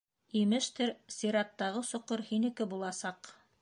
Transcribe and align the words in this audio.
Имештер, 0.39 0.93
сираттағы 1.17 1.87
соҡор 1.93 2.27
һинеке 2.33 2.71
буласаҡ... 2.75 3.37